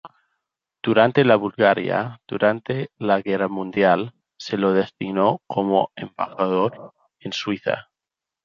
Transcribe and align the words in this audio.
Durante 0.81 1.23
la 1.23 1.35
Bulgaria 1.35 2.19
durante 2.27 2.89
la 2.97 3.21
guerra 3.21 3.47
mundial, 3.49 4.15
se 4.35 4.57
le 4.57 4.71
destinó 4.73 5.43
como 5.45 5.91
embajador 5.95 6.95
en 7.19 7.33
Suiza. 7.33 7.87